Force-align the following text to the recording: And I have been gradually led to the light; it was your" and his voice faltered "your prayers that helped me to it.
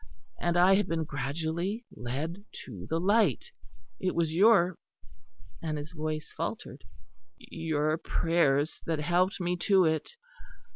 And 0.39 0.57
I 0.57 0.73
have 0.77 0.87
been 0.87 1.03
gradually 1.03 1.85
led 1.91 2.43
to 2.65 2.87
the 2.89 2.99
light; 2.99 3.51
it 3.99 4.15
was 4.15 4.33
your" 4.33 4.79
and 5.61 5.77
his 5.77 5.91
voice 5.91 6.31
faltered 6.35 6.83
"your 7.37 7.99
prayers 7.99 8.81
that 8.87 8.97
helped 8.99 9.39
me 9.39 9.55
to 9.57 9.85
it. 9.85 10.15